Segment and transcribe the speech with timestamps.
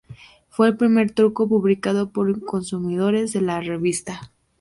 [0.49, 4.31] Fue el primer truco publicado por un consumidor de la revista.